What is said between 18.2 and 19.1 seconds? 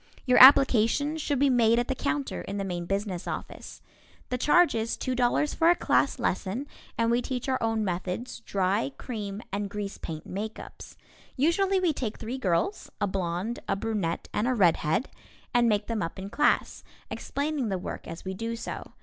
we do so.